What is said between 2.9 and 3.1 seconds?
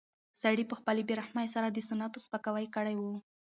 و.